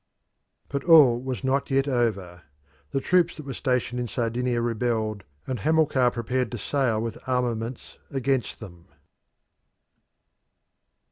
But 0.67 0.83
all 0.83 1.21
was 1.21 1.43
not 1.43 1.69
yet 1.69 1.87
over. 1.87 2.41
The 2.89 2.99
troops 3.01 3.37
that 3.37 3.45
were 3.45 3.53
stationed 3.53 3.99
in 3.99 4.07
Sardinia 4.07 4.59
rebelled, 4.59 5.23
and 5.45 5.59
Hamilcar 5.59 6.09
prepared 6.09 6.51
to 6.53 6.57
sail 6.57 6.99
with 6.99 7.17
an 7.17 7.23
armament 7.27 7.99
against 8.09 8.59
them. 8.59 8.87